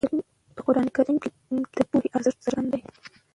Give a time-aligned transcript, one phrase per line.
[0.55, 0.87] په قرآن
[1.21, 1.29] کې
[1.77, 2.81] د پوهې ارزښت څرګند دی.